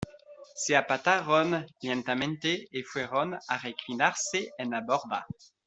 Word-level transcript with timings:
se 0.55 0.75
apartaron 0.75 1.67
lentamente 1.79 2.67
y 2.71 2.81
fueron 2.81 3.35
a 3.47 3.57
reclinarse 3.59 4.49
en 4.57 4.71
la 4.71 4.81
borda. 4.81 5.27